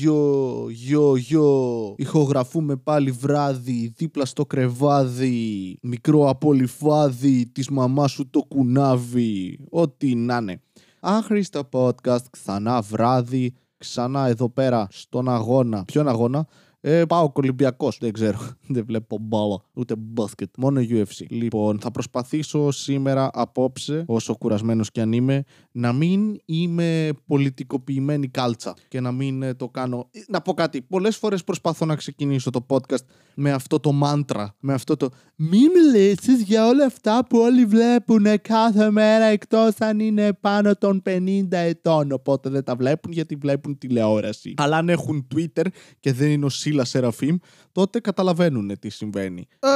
[0.00, 1.94] Γιο, γιο, γιο.
[1.96, 5.78] Ηχογραφούμε πάλι βράδυ, δίπλα στο κρεβάδι.
[5.82, 9.58] Μικρό απολυφάδι, της μαμάς σου το κουνάβι.
[9.70, 10.62] Ό,τι να είναι.
[11.00, 15.84] Άχρηστο podcast, ξανά βράδυ, ξανά εδώ πέρα στον αγώνα.
[15.84, 16.46] Ποιον αγώνα;
[16.82, 17.98] Ε, πάω Ολυμπιακός.
[18.00, 18.38] Δεν ξέρω.
[18.74, 19.62] Δεν βλέπω μπάλα.
[19.72, 20.50] Ούτε μπάσκετ.
[20.56, 21.26] Μόνο UFC.
[21.28, 28.74] Λοιπόν, θα προσπαθήσω σήμερα, απόψε, όσο κουρασμένος κι αν είμαι, να μην είμαι πολιτικοποιημένη κάλτσα
[28.88, 30.08] και να μην ε, το κάνω.
[30.10, 30.82] Ε, Να πω κάτι.
[30.82, 33.04] Πολλές φορές προσπαθώ να ξεκινήσω το podcast
[33.34, 34.54] με αυτό το μάντρα.
[34.60, 40.00] Με αυτό το Μη μιλήσει για όλα αυτά που όλοι βλέπουν κάθε μέρα εκτός αν
[40.00, 42.12] είναι πάνω των 50 ετών.
[42.12, 44.54] Οπότε δεν τα βλέπουν γιατί βλέπουν τηλεόραση.
[44.56, 45.64] Αλλά αν έχουν Twitter
[46.00, 47.36] και δεν είναι ο Σίλα Σεραφείμ,
[47.72, 49.48] τότε καταλαβαίνουν τι συμβαίνει.
[49.58, 49.68] Ε,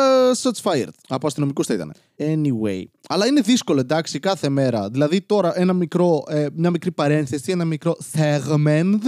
[0.43, 0.95] shots fired.
[1.09, 1.93] Από αστυνομικού θα ήταν.
[2.19, 2.83] Anyway.
[3.09, 4.91] Αλλά είναι δύσκολο, εντάξει, κάθε μέρα.
[4.91, 9.03] Δηλαδή τώρα ένα μικρό, ε, μια μικρή παρένθεση, ένα μικρό segment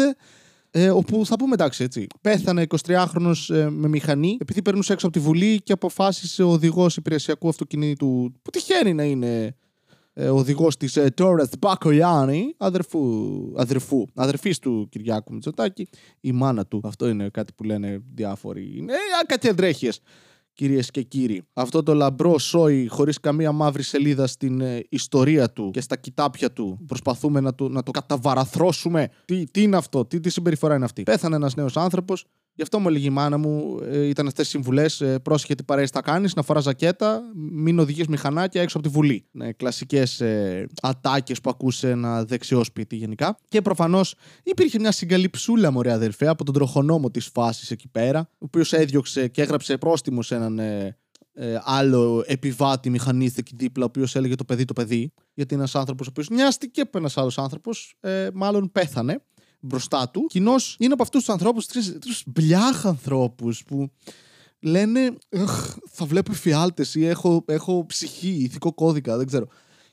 [0.71, 2.07] ε, όπου θα πούμε εντάξει, έτσι.
[2.21, 6.97] Πέθανε 23χρονο ε, με μηχανή επειδή περνούσε έξω από τη Βουλή και αποφάσισε ο οδηγός
[6.97, 9.57] υπηρεσιακού αυτοκινήτου, που τυχαίνει να είναι
[10.19, 13.03] ε, οδηγός της ε, Τόρεθ Μπακογιάννη, αδερφού,
[13.57, 15.89] αδερφού, αδερφής του Κυριάκου Μητσοτάκη,
[16.21, 16.81] η μάνα του.
[16.85, 18.77] Αυτό είναι κάτι που λένε διάφοροι.
[18.77, 20.01] Είναι ε, κάτι αντρέχειες.
[20.53, 25.71] Κυρίες και κύριοι, αυτό το λαμπρό σόι χωρίς καμία μαύρη σελίδα στην ε, ιστορία του
[25.71, 29.09] και στα κοιτάπια του, προσπαθούμε να το, να το καταβαραθρώσουμε.
[29.25, 31.03] Τι, τι είναι αυτό, τι, τι συμπεριφορά είναι αυτή.
[31.03, 32.25] Πέθανε ένας νέος άνθρωπος,
[32.57, 35.01] Γι' αυτό μου έλεγε η μάνα μου, ε, ήταν αυτές οι συμβουλές.
[35.01, 38.93] Ε, πρόσεχε τι παρέες θα κάνεις, να φοράς ζακέτα, μην οδηγείς μηχανάκια έξω από τη
[38.93, 39.27] Βουλή.
[39.31, 43.39] Ναι, Κλασικές ε, ατάκες που ακούσε ένα δεξιό σπίτι γενικά.
[43.49, 48.45] Και προφανώς υπήρχε μια συγκαλυψούλα, μωρέ αδερφέ, από τον τροχονόμο της φάσης εκεί πέρα, ο
[48.45, 50.97] οποίος έδιωξε και έγραψε πρόστιμο σε έναν ε,
[51.33, 55.13] ε, άλλο επιβάτη μηχανή εκεί δίπλα, ο οποίος έλεγε το παιδί το παιδί.
[55.35, 59.23] Γιατί ένας άνθρωπος ο οποίος νοιάστηκε από ένας άλλος άνθρωπος, ε, μάλλον πέθανε
[59.67, 60.27] μπροστά του.
[60.29, 63.91] Κοινώς είναι από αυτούς τους ανθρώπους, τρεις μπλιάχ ανθρώπους που
[64.61, 69.47] λένε «Εχ, θα βλέπω εφιάλτες ή έχω, έχω ψυχή, ηθικό κώδικα, δεν ξέρω.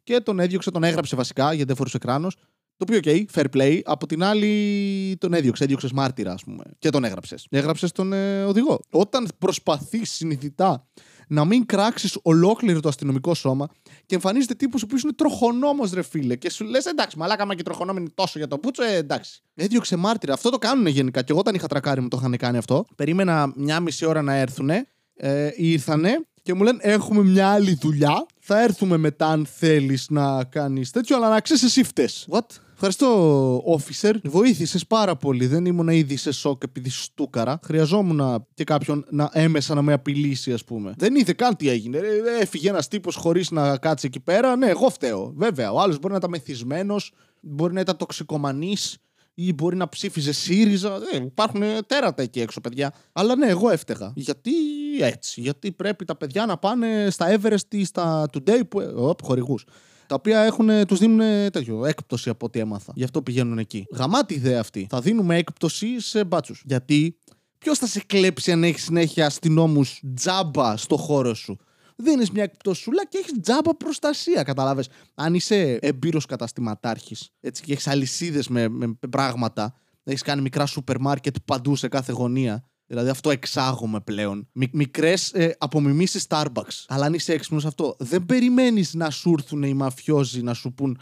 [0.04, 2.36] Και τον έδιωξε, τον έγραψε βασικά γιατί δεν φορούσε κράνος.
[2.78, 3.80] Το οποίο, OK, fair play.
[3.84, 5.64] Από την άλλη, τον έδιωξε.
[5.64, 6.64] Έδιωξες μάρτυρα, ας πούμε.
[6.80, 7.48] Και τον έγραψες.
[7.50, 8.80] Έγραψες τον ε, οδηγό.
[8.92, 10.88] Όταν προσπαθεί συνειδητά
[11.28, 13.68] να μην κράξεις ολόκληρο το αστυνομικό σώμα
[14.06, 16.36] και εμφανίζεται τύπου ο οποίος είναι τροχονόμος, ρε φίλε.
[16.36, 19.42] Και σου λες, εντάξει, μαλάκα, μα και τροχονόμο είναι τόσο για το πούτσο, ε, εντάξει.
[19.56, 20.34] Έδιωξε μάρτυρα.
[20.34, 21.22] Αυτό το κάνουν γενικά.
[21.22, 22.86] Και εγώ όταν είχα τρακάρει μου το είχαν κάνει αυτό.
[22.96, 24.70] Περίμενα μια μισή ώρα να έρθουν.
[25.16, 28.26] Ε, ήρθανε και μου λένε έχουμε μια άλλη δουλειά.
[28.40, 32.28] Θα έρθουμε μετά αν θέλεις να κάνεις τέτοιο, αλλά να ξέρεις εσύ φταίς.
[32.30, 32.46] What?
[32.74, 34.14] Ευχαριστώ, officer.
[34.24, 35.48] Βοήθησες πάρα πολύ.
[35.48, 37.60] Δεν ήμουν ήδη σε σοκ επειδή στούκαρα.
[37.64, 40.94] Χρειαζόμουν και κάποιον να έμεσα να με απειλήσει, ας πούμε.
[40.98, 41.98] Δεν είδε καν τι έγινε.
[41.98, 44.56] Ε, Έφυγε ένας τύπος χωρίς να κάτσει εκεί πέρα.
[44.56, 45.34] Ναι, εγώ φταίω.
[45.36, 47.12] Βέβαια, ο άλλος μπορεί να ήταν μεθυσμένος,
[47.42, 48.98] μπορεί να ήταν τοξικομανής
[49.34, 51.00] ή μπορεί να ψήφιζε ΣΥΡΙΖΑ.
[51.14, 52.94] Ε, υπάρχουν τέρατα εκεί έξω, παιδιά.
[53.12, 54.12] Αλλά ναι, εγώ έφταιγα.
[54.16, 54.52] Γιατί
[55.00, 55.42] έτσι.
[55.42, 58.94] Γιατί πρέπει τα παιδιά να πάνε στα Everest ή στα Today που.
[58.96, 59.66] Οπ, χορηγούς.
[60.08, 62.94] Τα οποία έχουν, τους δίνουν τέτοιο, έκπτωση από ό,τι έμαθα.
[62.96, 63.86] Γι' αυτό πηγαίνουν εκεί.
[63.92, 64.88] Γαμάτη ιδέα αυτή.
[64.90, 66.64] Θα δίνουμε έκπτωση σε μπάτσους.
[66.66, 67.18] Γιατί
[67.58, 71.58] ποιος θα σε κλέψει αν έχεις συνέχεια αστυνόμους τζάμπα στο χώρο σου;
[71.96, 74.44] Δίνεις μια εκπτωσούλα και έχεις τζάμπα προστασία.
[74.44, 74.84] Κατάλαβε.
[75.16, 81.00] Αν είσαι εμπειρό καταστηματάρχης έτσι, και έχεις αλυσίδες με, με πράγματα, έχεις κάνει μικρά σούπερ
[81.00, 82.64] μάρκετ παντού σε κάθε γωνία.
[82.94, 84.48] Δηλαδή αυτό εξάγουμε πλέον.
[84.52, 86.86] Μικ, Μικρές ε, απομιμήσεις Starbucks.
[86.88, 91.00] Αλλά αν είσαι έξυπνος αυτό, δεν περιμένεις να σου έρθουν οι μαφιόζοι να σου πούν.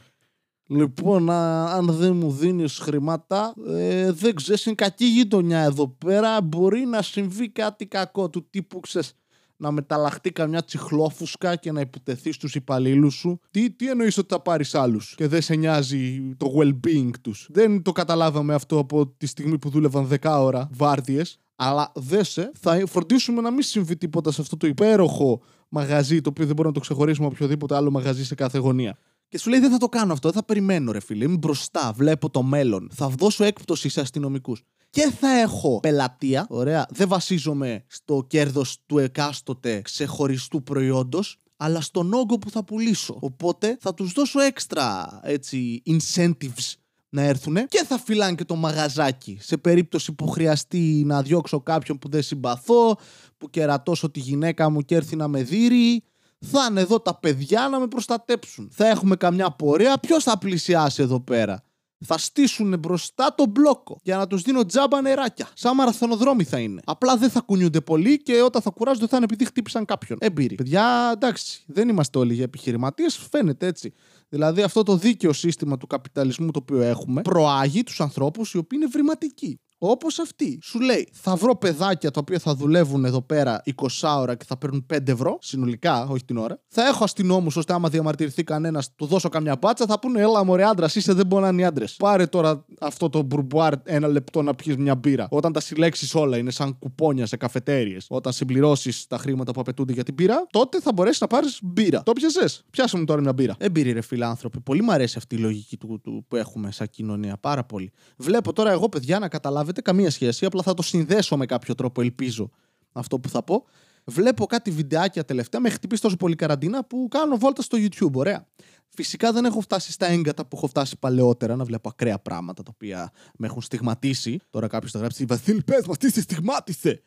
[0.68, 6.42] Λοιπόν, α, αν δεν μου δίνεις χρήματα, ε, δεν ξέρεις, είναι κακή γειτονιά εδώ πέρα.
[6.42, 9.14] Μπορεί να συμβεί κάτι κακό του τύπου, ξέρεις,
[9.58, 13.40] να μεταλλαχτεί καμιά τσιχλόφουσκα και να υποτεθείς στους υπαλλήλους σου.
[13.52, 17.82] Τι, τι εννοείς ότι θα πάρεις άλλους και δεν σε νοιάζει το well-being τους; Δεν
[17.82, 21.41] το καταλάβαμε αυτό από τη στιγμή που δούλευαν 10 ώρα βάρδιες.
[21.64, 26.46] Αλλά δέσε, θα φροντίσουμε να μην συμβεί τίποτα σε αυτό το υπέροχο μαγαζί, το οποίο
[26.46, 28.98] δεν μπορούμε να το ξεχωρίσουμε από οποιοδήποτε άλλο μαγαζί σε κάθε γωνία.
[29.28, 31.24] Και σου λέει: Δεν θα το κάνω αυτό, δεν θα περιμένω, ρε φίλε.
[31.24, 32.90] Είμαι μπροστά, βλέπω το μέλλον.
[32.94, 34.64] Θα δώσω έκπτωση σε αστυνομικούς.
[34.90, 36.46] Και θα έχω πελατεία.
[36.50, 36.86] Ωραία.
[36.90, 43.18] Δεν βασίζομαι στο κέρδος του εκάστοτε ξεχωριστού προϊόντος, αλλά στον όγκο που θα πουλήσω.
[43.20, 46.81] Οπότε θα τους δώσω έξτρα έτσι, incentives
[47.14, 49.38] να έρθουν και θα φυλάνε και το μαγαζάκι.
[49.42, 52.98] Σε περίπτωση που χρειαστεί να διώξω κάποιον που δεν συμπαθώ,
[53.38, 56.04] που κερατώσω τη γυναίκα μου και έρθει να με δείρει,
[56.40, 58.70] θα είναι εδώ τα παιδιά να με προστατέψουν.
[58.74, 59.98] Θα έχουμε καμιά πορεία.
[60.00, 61.64] Ποιος θα πλησιάσει εδώ πέρα.
[62.06, 65.48] Θα στήσουν μπροστά το μπλόκο για να τους δίνω τζάμπα νεράκια.
[65.54, 66.82] Σαν μαραθωνοδρόμοι θα είναι.
[66.86, 70.18] Απλά δεν θα κουνιούνται πολύ και όταν θα κουράζονται θα είναι επειδή χτύπησαν κάποιον.
[70.22, 70.56] Έμπειροι.
[70.56, 73.94] Παιδιά, εντάξει, δεν είμαστε όλοι για επιχειρηματίες, φαίνεται έτσι.
[74.32, 78.80] Δηλαδή αυτό το δίκαιο σύστημα του καπιταλισμού το οποίο έχουμε προάγει τους ανθρώπους οι οποίοι
[78.82, 79.60] είναι βρηματικοί.
[79.84, 80.60] Όπως αυτή.
[80.62, 83.88] Σου λέει, θα βρω παιδάκια τα οποία θα δουλεύουν εδώ πέρα 20
[84.18, 86.60] ώρα και θα παίρνουν 5 ευρώ συνολικά, όχι την ώρα.
[86.68, 90.64] Θα έχω αστυνόμους ώστε άμα διαμαρτυρηθεί κανένας, του δώσω καμιά πάτσα, θα πούνε Έλα, μωρέ
[90.64, 91.96] άντρας, είσαι δεν μπορεί να είναι άντρες.
[91.96, 95.28] Πάρε τώρα αυτό το μπουρμπουάρ ένα λεπτό να πιεις μια μπύρα.
[95.30, 97.98] Όταν τα συλλέξεις όλα, είναι σαν κουπόνια σε καφετέρειε.
[98.08, 102.04] Όταν συμπληρώσεις τα χρήματα που απαιτούνται για την μπύρα, τότε θα μπορέσεις να πάρεις μπύρα.
[102.04, 102.64] Το πιασες.
[102.70, 103.56] Πιάσε μου τώρα μια μπύρα.
[103.58, 104.60] Εμπειρή, ρε φιλάνθρωποι.
[104.60, 107.38] Πολύ μου αρέσει αυτή η λογική του, του, που έχουμε σαν κοινωνία.
[107.38, 107.92] Πάρα πολύ.
[108.18, 109.28] Βλέπω τώρα εγώ, παιδιά, να
[109.72, 110.46] καταλάβετε καμία σχέση.
[110.46, 112.50] Απλά θα το συνδέσω με κάποιο τρόπο, ελπίζω
[112.92, 113.66] αυτό που θα πω.
[114.06, 118.14] Βλέπω κάτι βιντεάκια τελευταία, με χτυπήσει τόσο πολύ καραντίνα που κάνω βόλτα στο YouTube.
[118.14, 118.48] Ωραία.
[118.90, 122.72] Φυσικά δεν έχω φτάσει στα έγκατα που έχω φτάσει παλαιότερα να βλέπω ακραία πράγματα τα
[122.74, 124.40] οποία με έχουν στιγματίσει.
[124.50, 127.02] Τώρα κάποιος θα γράψει Βασίλη, πες μας, τι σε στιγμάτισε.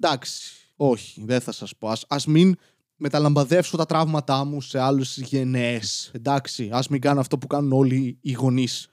[0.00, 1.88] Εντάξει, όχι, δεν θα σας πω.
[1.88, 2.56] Α μην
[2.96, 6.10] μεταλαμπαδεύσω τα τραύματά μου σε άλλε γενναίες.
[6.14, 8.91] Εντάξει, ας μην κάνω αυτό που κάνουν όλοι οι γονείς.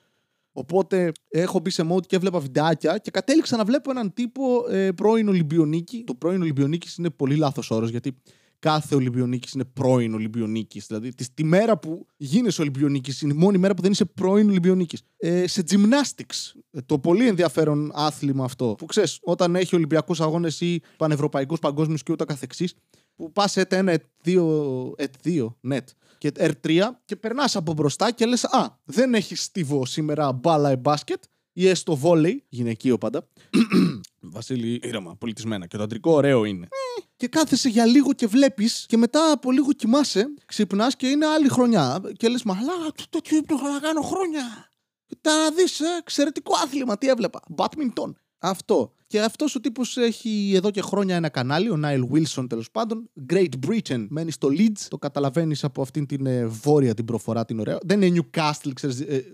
[0.60, 4.92] Οπότε έχω μπει σε mode και έβλεπα βιντεάκια και κατέληξα να βλέπω έναν τύπο ε,
[4.92, 6.04] πρώην Ολυμπιονίκη.
[6.06, 8.18] Το πρώην Ολυμπιονίκης είναι πολύ λάθος όρος γιατί
[8.60, 10.88] κάθε Ολυμπιονίκης είναι πρώην Ολυμπιονίκης.
[10.88, 15.02] Δηλαδή, τη, μέρα που γίνεσαι Ολυμπιονίκης είναι η μόνη μέρα που δεν είσαι πρώην Ολυμπιονίκης.
[15.18, 16.60] Ε, σε gymnastics.
[16.72, 18.76] Ε, το πολύ ενδιαφέρον άθλημα αυτό.
[18.78, 22.74] Που ξέρεις, όταν έχει Ολυμπιακούς αγώνες ή πανευρωπαϊκούς, παγκόσμιους και ούτω καθεξής,
[23.20, 25.84] που πας ΕΤ 1, ΕΤ 2, ΕΤ 2, net
[26.18, 30.76] και R3 και περνάς από μπροστά και λες: Α, δεν έχει στίβο σήμερα μπάλα ή
[30.76, 31.24] μπάσκετ
[31.54, 33.28] ή έστω βόλεϊ, γυναικείο πάντα.
[34.36, 35.68] Βασίλη, ήρεμα, πολιτισμένα.
[35.68, 36.68] Και το αντρικό ωραίο είναι.
[37.16, 41.48] Και κάθεσαι για λίγο και βλέπεις, και μετά από λίγο κοιμάσαι, ξυπνάς και είναι άλλη
[41.48, 42.02] χρονιά.
[42.18, 44.72] Και λες, Μαλάκα, τέτοιο ύπνο να κάνω χρόνια.
[45.06, 47.40] Κοίτα να δεις, ε, εξαιρετικό άθλημα, τι έβλεπα.
[47.50, 48.18] Μπάτμιντον.
[48.40, 48.94] Αυτό.
[49.08, 53.10] Και αυτός ο τύπος έχει εδώ και χρόνια ένα κανάλι, ο Νάιλ Wilson τέλος πάντων.
[53.30, 54.06] Great Britain.
[54.10, 54.86] Μένει στο Leeds.
[54.88, 57.78] Το καταλαβαίνεις από αυτήν την ε, βόρεια την προφορά την ωραία.
[57.82, 59.26] Δεν είναι Newcastle, ξέρεις, ε,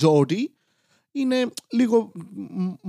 [0.00, 0.32] Geordie.
[0.32, 0.44] Ε,
[1.16, 2.12] είναι λίγο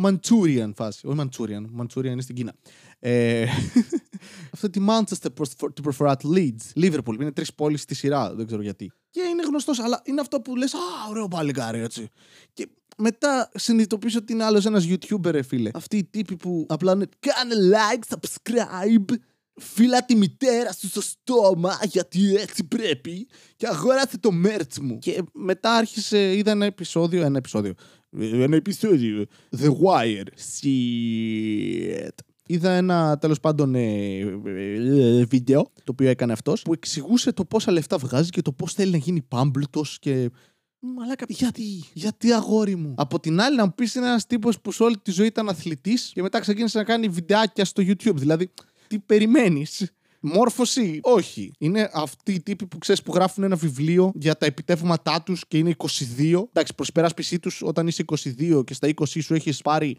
[0.04, 1.08] Manchurian φάση.
[1.08, 1.82] Όχι Manchurian.
[1.82, 2.54] Manchurian είναι στην Κίνα.
[3.00, 3.46] Ε,
[4.54, 6.84] αυτή τη Manchester την προφορά του Leeds.
[6.84, 7.14] Liverpool.
[7.20, 8.34] Είναι τρεις πόλεις στη σειρά.
[8.36, 8.92] Δεν ξέρω γιατί.
[9.10, 12.10] Και είναι γνωστός, αλλά είναι αυτό που λες: Α, ωραίο παλικάρι, έτσι.
[12.54, 12.68] Και
[12.98, 15.70] μετά συνειδητοποιήσω ότι είναι άλλος ένας YouTuber, ρε φίλε.
[15.74, 19.16] Αυτοί οι τύποι που απλά είναι κάνε like, subscribe,
[19.56, 24.98] φύλλα τη μητέρα σου στο στόμα γιατί έτσι πρέπει και αγόραθε το merch μου.
[24.98, 27.74] Και μετά άρχισε, είδα ένα επεισόδιο, ένα επεισόδιο,
[28.20, 29.26] ένα επεισόδιο,
[29.58, 30.28] The Wire.
[30.62, 32.16] Shit.
[32.48, 37.72] Είδα ένα τέλος πάντων ε, ε, βίντεο το οποίο έκανε αυτός που εξηγούσε το πόσα
[37.72, 40.30] λεφτά βγάζει και το πώς θέλει να γίνει πάμπλουτος και
[40.80, 42.94] Μαλάκα, γιατί, γιατί αγόρι μου.
[42.98, 45.50] Από την άλλη, να μου πεις είναι ένας τύπος που σε όλη τη ζωή ήταν
[45.50, 48.16] αθλητής και μετά ξεκίνησε να κάνει βιντεάκια στο YouTube.
[48.16, 48.52] Δηλαδή,
[48.88, 49.90] τι περιμένεις;
[50.20, 51.52] Μόρφωση, όχι.
[51.58, 55.58] Είναι αυτοί οι τύποι που ξέρεις που γράφουν ένα βιβλίο για τα επιτεύγματά τους και
[55.58, 56.48] είναι 22.
[56.50, 59.98] Εντάξει, προς υπεράσπιση τους, όταν είσαι 22 και στα 20 σου έχεις πάρει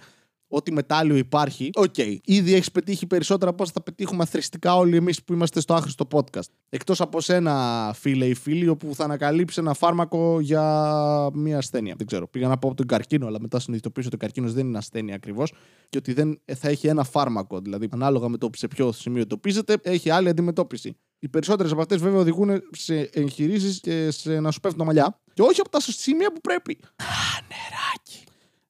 [0.49, 1.71] ό,τι μετάλλιο υπάρχει.
[1.75, 1.95] OK.
[1.97, 2.17] Okay.
[2.25, 6.07] Ήδη έχεις πετύχει περισσότερα από όσα θα πετύχουμε αθροιστικά όλοι εμείς που είμαστε στο άχρηστο
[6.13, 6.49] podcast.
[6.69, 11.95] Εκτός από σένα, φίλε ή φίλοι, όπου θα ανακαλύψει ένα φάρμακο για μία ασθένεια.
[11.97, 12.29] Δεν ξέρω.
[12.29, 15.15] Πήγα να πω από τον καρκίνο, αλλά μετά συνειδητοποίησα ότι ο καρκίνος δεν είναι ασθένεια
[15.15, 15.53] ακριβώς
[15.89, 17.61] και ότι δεν θα έχει ένα φάρμακο.
[17.61, 20.97] Δηλαδή, ανάλογα με το σε ποιο σημείο εντοπίζεται, έχει άλλη αντιμετώπιση.
[21.19, 25.21] Οι περισσότερες από αυτές βέβαια οδηγούν σε εγχειρήσεις και σε να σου πέφτουν τα μαλλιά.
[25.33, 26.79] Και όχι από τα σημεία που πρέπει.
[26.83, 27.05] Α,
[27.49, 28.25] νεράκι.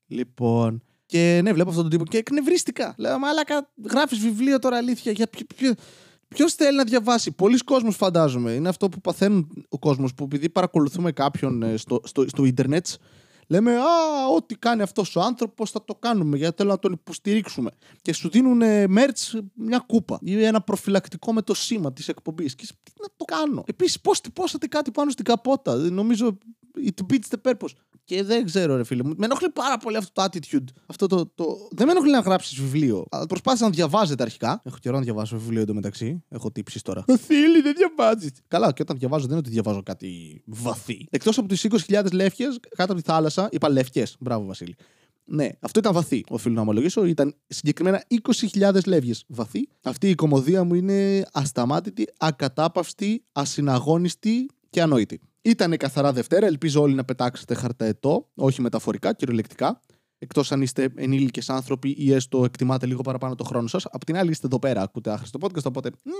[0.06, 2.94] Λοιπόν, και ναι, βλέπω αυτόν τον τύπο και εκνευρίστηκα.
[2.98, 5.12] Λέω, Μάλακα, γράφεις βιβλίο τώρα αλήθεια.
[5.12, 5.74] Για ποιο,
[6.28, 8.52] Ποιο θέλει να διαβάσει, πολλοί κόσμοι φαντάζομαι.
[8.52, 12.86] Είναι αυτό που παθαίνουν ο κόσμος που επειδή παρακολουθούμε κάποιον ε, στο, στο, στο ίντερνετ,
[13.46, 17.70] λέμε Α, ό,τι κάνει αυτός ο άνθρωπος θα το κάνουμε γιατί θέλω να τον υποστηρίξουμε.
[18.02, 18.62] Και σου δίνουν
[18.96, 22.54] merch μια κούπα ή ένα προφυλακτικό με το σήμα της εκπομπής.
[22.54, 23.64] Και τι να το κάνω.
[23.66, 25.74] Επίσης, πώ τυπώσατε κάτι πάνω στην καπότα.
[25.74, 26.38] Νομίζω
[26.84, 27.72] it beats the purpose.
[28.04, 29.14] Και δεν ξέρω, ρε φίλε μου.
[29.16, 30.64] Με ενοχλεί πάρα πολύ αυτό το attitude.
[30.86, 31.68] Αυτό το, το...
[31.70, 33.06] Δεν με ενοχλεί να γράψεις βιβλίο.
[33.10, 34.60] Αλλά προσπάθησα να διαβάζετε αρχικά.
[34.64, 36.22] Έχω καιρό να διαβάσω βιβλίο εντωμεταξύ.
[36.28, 37.04] Έχω τύψεις τώρα.
[37.26, 38.30] Φίλοι, δεν διαβάζεις.
[38.48, 41.06] Καλά, και όταν διαβάζω δεν είναι ότι διαβάζω κάτι βαθύ.
[41.10, 44.06] Εκτός από τις 20.000 λεύκες κάτω από τη θάλασσα, είπα λευκέ.
[44.20, 44.76] Μπράβο, Βασίλη.
[45.28, 47.04] Ναι, αυτό ήταν βαθύ, οφείλω να ομολογήσω.
[47.04, 48.04] Ήταν συγκεκριμένα
[48.54, 49.68] 20.000 λεύγες βαθύ.
[49.82, 55.20] Αυτή η κομμωδία μου είναι ασταμάτητη, ακατάπαυστη, ασυναγώνιστη και ανόητη.
[55.46, 56.46] Ήταν καθαρά Δευτέρα.
[56.46, 59.80] Ελπίζω όλοι να πετάξετε χαρταετό, όχι μεταφορικά, κυριολεκτικά.
[60.18, 63.86] Εκτός αν είστε ενήλικες άνθρωποι ή έστω εκτιμάτε λίγο παραπάνω το χρόνο σας.
[63.90, 66.10] Απ' την άλλη, είστε εδώ πέρα, ακούτε άχρηστο podcast, οπότε ε,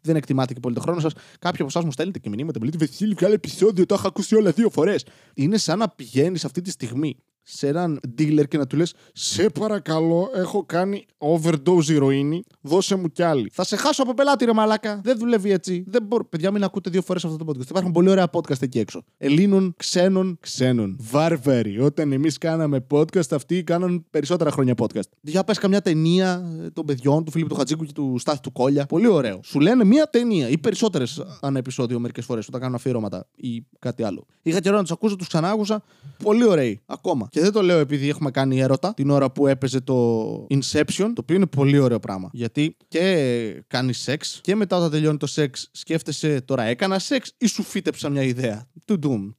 [0.00, 1.12] δεν εκτιμάτε και πολύ το χρόνο σας.
[1.12, 4.34] Κάποιοι από εσάς μου στέλνετε και μηνύματα, μου λέτε Βεσίλη, βγάλε επεισόδιο, το έχω ακούσει
[4.34, 5.06] όλα δύο φορές.
[5.34, 9.48] Είναι σαν να πηγαίνεις αυτή τη στιγμή σε έναν dealer και να του λες: Σε
[9.48, 13.50] παρακαλώ, έχω κάνει overdose ηρωίνη, δώσε μου κι άλλη.
[13.52, 15.00] Θα σε χάσω από πελάτη, ρε Μαλάκα.
[15.04, 15.84] Δεν δουλεύει έτσι.
[15.86, 16.24] Δεν μπορώ.
[16.24, 17.68] Παιδιά, μην ακούτε δύο φορές αυτό το podcast.
[17.68, 19.04] Υπάρχουν πολύ ωραία podcast εκεί έξω.
[19.18, 20.96] Ελλήνων, ξένων, ξένων.
[21.00, 21.80] Βάρβαροι.
[21.80, 25.08] Όταν εμείς κάναμε podcast, αυτοί κάναν περισσότερα χρόνια podcast.
[25.20, 28.86] Για πες καμιά ταινία των παιδιών, του Φίλιππου του Χατζίκου και του Στάθη του Κόλια.
[28.86, 29.40] Πολύ ωραίο.
[29.42, 34.02] Σου λένε μία ταινία ή περισσότερες ανά επεισόδιο μερικές φορές όταν κάνουν αφιερώματα ή κάτι
[34.02, 34.26] άλλο.
[34.42, 35.82] Είχα καιρό να τους ακούσω, τους ξανά άκουσα.
[36.22, 37.28] Πολύ ωραίοι ακόμα.
[37.34, 41.20] Και δεν το λέω επειδή έχουμε κάνει έρωτα την ώρα που έπαιζε το Inception, το
[41.20, 42.30] οποίο είναι πολύ ωραίο πράγμα.
[42.32, 47.46] Γιατί και κάνει σεξ και μετά όταν τελειώνει το σεξ σκέφτεσαι τώρα έκανα σεξ ή
[47.46, 48.66] σου φύτεψα μια ιδέα.
[48.86, 49.30] Του ντουμ.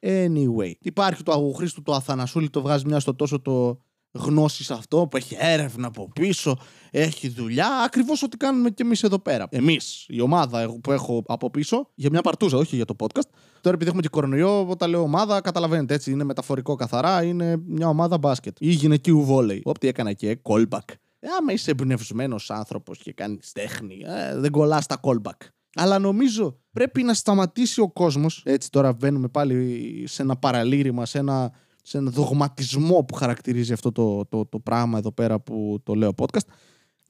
[0.00, 0.72] Anyway.
[0.80, 3.80] Υπάρχει το αγοχρήστο το Αθανασούλη, το βγάζει μια στο τόσο το
[4.18, 6.58] γνώση σε αυτό, που έχει έρευνα από πίσω,
[6.90, 7.82] έχει δουλειά.
[7.84, 9.46] Ακριβώς ό,τι κάνουμε και εμείς εδώ πέρα.
[9.50, 13.28] Εμείς, η ομάδα που έχω από πίσω, για μια παρτούζα, όχι για το podcast.
[13.60, 17.88] Τώρα, επειδή έχουμε και κορονοϊό, όταν λέω ομάδα, καταλαβαίνετε έτσι, είναι μεταφορικό καθαρά, είναι μια
[17.88, 19.62] ομάδα μπάσκετ ή γυναικείου βόλεϊ.
[19.64, 20.94] Ό,τι έκανα και callback.
[21.20, 25.46] Ε, άμα είσαι εμπνευσμένος άνθρωπος και κάνεις τέχνη, ε, δεν κολλάς τα callback.
[25.74, 28.42] Αλλά νομίζω πρέπει να σταματήσει ο κόσμος.
[28.44, 31.52] Έτσι, τώρα βαίνουμε πάλι σε ένα παραλήρημα, σε ένα
[31.88, 36.14] σε ένα δογματισμό που χαρακτηρίζει αυτό το, το, το πράγμα εδώ πέρα που το λέω
[36.16, 36.46] podcast.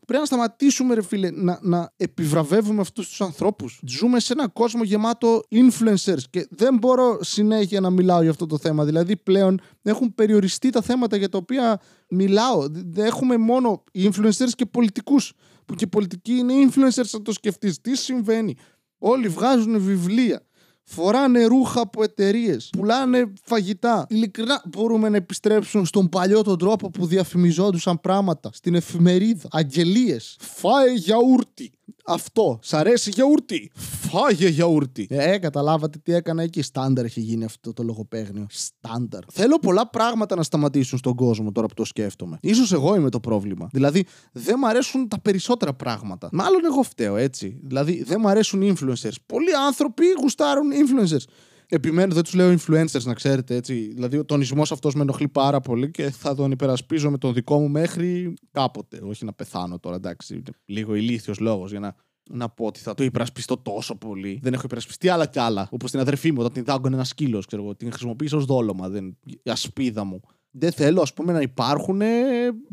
[0.06, 3.80] Πρέπει να σταματήσουμε, ρε φίλε, να, να επιβραβεύουμε αυτούς τους ανθρώπους.
[3.86, 8.58] Ζούμε σε ένα κόσμο γεμάτο influencers και δεν μπορώ συνέχεια να μιλάω για αυτό το
[8.58, 8.84] θέμα.
[8.84, 12.66] Δηλαδή, πλέον έχουν περιοριστεί τα θέματα για τα οποία μιλάω.
[12.94, 15.32] Έχουμε μόνο influencers και πολιτικούς.
[15.66, 17.80] Που και οι πολιτικοί είναι influencers, να το σκεφτείς.
[17.80, 18.56] Τι συμβαίνει;
[18.98, 20.42] Όλοι βγάζουν βιβλία
[20.88, 24.06] φοράνε ρούχα από εταιρείες, πουλάνε φαγητά.
[24.08, 29.48] Ειλικρινά μπορούμε να επιστρέψουμε στον παλιό τον τρόπο που διαφημιζόντουσαν πράγματα στην εφημερίδα.
[29.50, 30.36] Αγγελίες.
[30.40, 31.72] Φάε γιαούρτι.
[32.04, 32.58] Αυτό.
[32.62, 33.70] Σ' αρέσει γιαούρτι.
[34.10, 35.06] Φάγε γιαούρτι.
[35.10, 36.62] Ε, καταλάβατε τι έκανα εκεί.
[36.62, 38.46] Στάνταρ έχει γίνει αυτό το λογοπαίγνιο.
[38.50, 39.22] Στάνταρ.
[39.32, 42.38] Θέλω πολλά πράγματα να σταματήσουν στον κόσμο τώρα που το σκέφτομαι.
[42.54, 43.68] σω εγώ είμαι το πρόβλημα.
[43.72, 46.28] Δηλαδή, δεν μου αρέσουν τα περισσότερα πράγματα.
[46.32, 47.60] Μάλλον εγώ φταίω, έτσι.
[47.62, 49.16] Δηλαδή, δεν μου αρέσουν influencers.
[49.26, 51.24] Πολλοί άνθρωποι γουστάρουν influencers.
[51.70, 53.74] Επιμένω, δεν τους λέω influencers, να ξέρετε έτσι.
[53.74, 57.58] Δηλαδή, ο τονισμός αυτός με ενοχλεί πάρα πολύ και θα τον υπερασπίζω με τον δικό
[57.58, 59.00] μου μέχρι κάποτε.
[59.02, 60.42] Όχι να πεθάνω τώρα, εντάξει.
[60.64, 61.94] Λίγο ηλίθιος λόγος για να
[62.30, 64.38] να πω ότι θα το υπερασπιστώ τόσο πολύ.
[64.42, 65.68] Δεν έχω υπερασπιστεί άλλα κι άλλα.
[65.70, 67.74] Όπως την αδερφή μου, όταν την δάγκωνε ένας σκύλος, ξέρω εγώ.
[67.74, 68.88] Την χρησιμοποίησα ως δόλωμα.
[68.88, 69.18] Δεν...
[69.24, 70.20] Η ασπίδα μου.
[70.50, 72.00] Δεν θέλω, ας πούμε, να υπάρχουν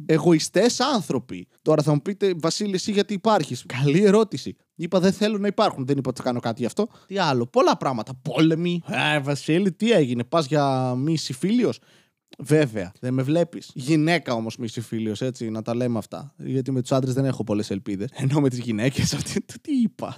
[0.05, 1.48] εγωιστές άνθρωποι.
[1.62, 4.55] Τώρα θα μου πείτε, Βασίλη, εσύ γιατί υπάρχεις; Καλή ερώτηση.
[4.75, 5.86] Είπα δεν θέλω να υπάρχουν.
[5.86, 6.88] Δεν είπα ότι θα κάνω κάτι γι' αυτό.
[7.08, 7.46] Τι άλλο.
[7.48, 8.13] Πολλά πράγματα.
[8.22, 8.82] Πόλεμοι.
[8.88, 10.24] Ε, Βασίλη, τι έγινε.
[10.24, 11.79] Πας για μη συμφίλιος;
[12.38, 13.72] Βέβαια, δεν με βλέπεις.
[13.74, 16.34] Γυναίκα όμως μη συμφίλιος, έτσι, να τα λέμε αυτά.
[16.38, 18.10] Γιατί με τους άντρες δεν έχω πολλές ελπίδες.
[18.13, 19.41] Ενώ με τις γυναίκες, αυτή.
[19.62, 20.15] Τι είπα.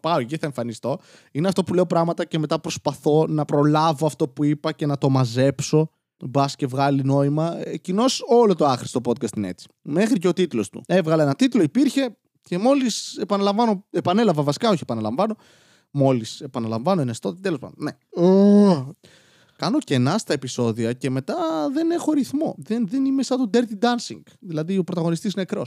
[0.00, 0.98] Πάω εκεί, θα εμφανιστώ.
[1.32, 4.98] Είναι αυτό που λέω πράγματα και μετά προσπαθώ να προλάβω αυτό που είπα και να
[4.98, 5.90] το μαζέψω.
[6.24, 7.56] Μπα και βγάλει νόημα.
[7.80, 9.68] Κοινώς όλο το άχρηστο podcast είναι έτσι.
[9.82, 10.82] Μέχρι και ο τίτλος του.
[10.86, 15.36] Έβγαλε ένα τίτλο, υπήρχε και μόλις επαναλαμβάνω, επανέλαβα βασικά, όχι επαναλαμβάνω.
[15.90, 17.76] Μόλις επαναλαμβάνω, είναι στο τέλος πάντων.
[17.78, 17.90] Ναι.
[19.56, 21.36] Κάνω κενά στα επεισόδια και μετά
[21.72, 22.54] δεν έχω ρυθμό.
[22.58, 24.22] Δεν, δεν είμαι σαν το Dirty Dancing.
[24.40, 25.66] Δηλαδή ο πρωταγωνιστής είναι νεκρό.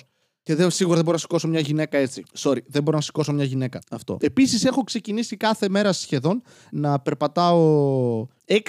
[0.50, 2.24] Και δεν, σίγουρα δεν μπορώ να σηκώσω μια γυναίκα έτσι.
[2.38, 3.80] Sorry, δεν μπορώ να σηκώσω μια γυναίκα.
[3.92, 4.18] Αυτό.
[4.22, 6.42] Επίσης, έχω ξεκινήσει κάθε μέρα σχεδόν
[6.72, 8.60] να περπατάω 6.000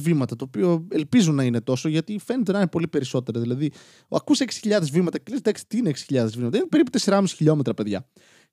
[0.00, 0.36] βήματα.
[0.36, 3.40] Το οποίο ελπίζω να είναι τόσο, γιατί φαίνεται να είναι πολύ περισσότερο.
[3.40, 3.72] Δηλαδή,
[4.08, 8.06] ακούς 6.000 βήματα και λες, εντάξει, τι είναι 6.000 βήματα; Είναι περίπου 4,5 χιλιόμετρα, παιδιά.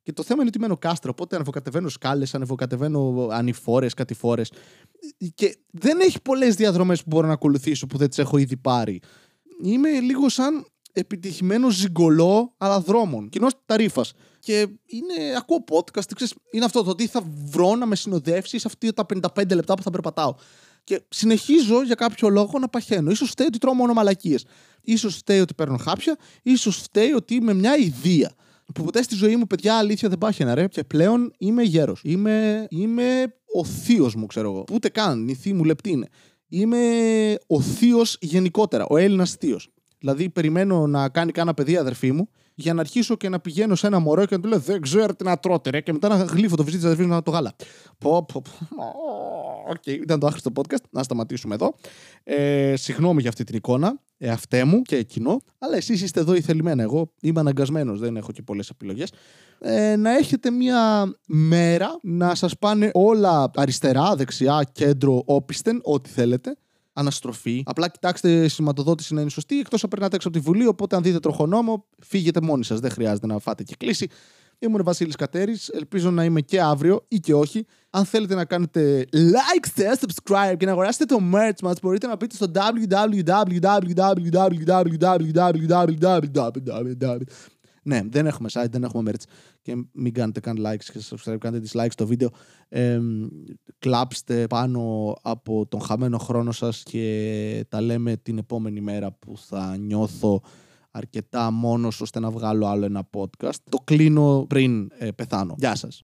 [0.04, 1.12] Και το θέμα είναι ότι μένω κάστρο.
[1.14, 4.52] Οπότε ανεβοκατεβαίνω σκάλες, ανεβοκατεβαίνω ανηφόρες, κατηφόρες.
[5.36, 9.00] Και δεν έχει πολλές διαδρομές που μπορώ να ακολουθήσω που δεν τις έχω ήδη πάρει.
[9.64, 13.30] Είμαι λίγο σαν επιτυχημένος ζυγκολό αλλά δρόμων.
[13.30, 14.06] Κοινός ταρήφα.
[14.40, 18.68] Και είναι, ακούω podcast, ξέρεις, είναι αυτό το ότι θα βρω να με συνοδεύσεις σε
[18.68, 19.06] αυτή τα
[19.38, 20.36] 55 λεπτά που θα περπατάω.
[20.84, 23.14] Και συνεχίζω για κάποιο λόγο να παχαίνω.
[23.14, 24.38] σω φταίει ότι τρώω μόνο μαλακίε.
[24.98, 26.18] σω φταίει ότι παίρνω χάπια.
[26.42, 28.32] ίσως φταίει ότι είμαι μια ιδέα
[28.74, 30.68] που ποτέ στη ζωή μου, παιδιά, αλήθεια δεν πάχαινα, ρε.
[30.68, 32.02] Και πλέον είμαι γέρος.
[32.04, 34.64] Είμαι, είμαι ο θείος μου, ξέρω εγώ.
[34.72, 36.08] Ούτε καν, η θεία μου λεπτή είναι.
[36.48, 36.80] Είμαι
[37.48, 39.70] ο θείος γενικότερα, ο Έλληνας θείος.
[40.00, 43.88] Δηλαδή, περιμένω να κάνει κάνα παιδί αδερφή μου για να αρχίσω και να πηγαίνω σε
[43.88, 45.82] ένα μωρό και να του λέω Δεν ξέρω τι να τρώτε, ρε.
[45.82, 47.56] Και μετά να γλείφω το βυζί της αδερφής μου να το γάλα.
[47.98, 48.52] Πω, πω, πω.
[49.70, 50.84] Οκ, ήταν το άχρηστο podcast.
[50.90, 51.74] Να σταματήσουμε εδώ.
[52.24, 56.82] Ε, συγγνώμη για αυτή την εικόνα εαυτέ μου και κοινό, αλλά εσείς είστε εδώ ηθελημένα.
[56.82, 59.12] Εγώ είμαι αναγκασμένος, δεν έχω και πολλές επιλογές.
[59.60, 66.58] Ε, να έχετε μια μέρα να σας πάνε όλα αριστερά, δεξιά, κέντρο, όπισθεν, ό,τι θέλετε.
[67.00, 67.64] Αναστροφή.
[67.66, 70.68] Απλά κοιτάξτε σηματοδότηση να είναι σωστή, εκτός αν περνάτε έξω από τη Βουλή.
[70.68, 72.80] Οπότε, αν δείτε τροχονόμο, φύγετε μόνοι σας.
[72.80, 74.08] Δεν χρειάζεται να φάτε και κλείσει.
[74.60, 75.70] Ήμουν Βασίλης Κατέρης.
[75.70, 77.66] Ελπίζω να είμαι και αύριο ή και όχι.
[77.90, 82.16] Αν θέλετε να κάνετε like, share, subscribe και να αγοράσετε το merch μας, μπορείτε να
[82.16, 83.20] μπείτε στο www.
[87.90, 89.24] Ναι, δεν έχουμε site, δεν έχουμε merch.
[89.62, 92.30] Και μην κάνετε καν likes και subscribe, κάντε dislikes στο βίντεο.
[92.70, 93.00] Ε,
[93.80, 99.78] κλάψτε πάνω από τον χαμένο χρόνο σας και τα λέμε την επόμενη μέρα που θα
[99.78, 100.42] νιώθω
[100.92, 103.60] αρκετά μόνος ώστε να βγάλω άλλο ένα podcast.
[103.70, 105.56] Το κλείνω πριν ε, πεθάνω.
[105.58, 106.04] Γεια σας.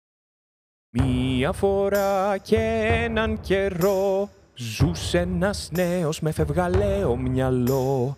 [0.90, 2.58] Μία φορά και
[3.06, 4.30] έναν καιρό
[4.60, 8.18] Ζούσε ένας νέος με φευγαλαίο μυαλό